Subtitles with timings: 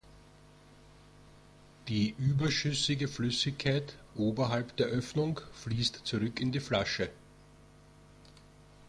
[1.87, 7.11] Die überschüssige Flüssigkeit oberhalb der Öffnung fließt zurück in die Flasche.